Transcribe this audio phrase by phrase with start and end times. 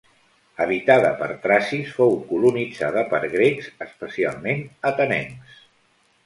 [0.63, 5.63] Habitada per tracis, fou colonitzada per grecs, especialment atenencs.